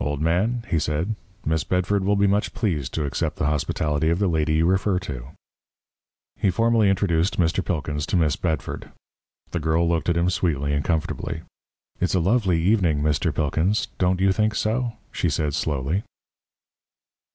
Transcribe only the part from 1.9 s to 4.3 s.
will be much pleased to accept the hospitality of the